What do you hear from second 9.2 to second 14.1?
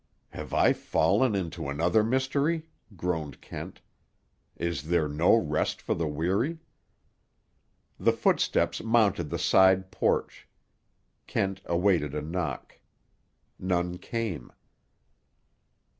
the side porch. Kent awaited a knock. None